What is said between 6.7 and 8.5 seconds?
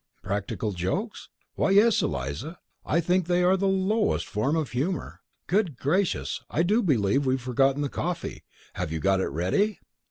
believe we've forgotten the coffee!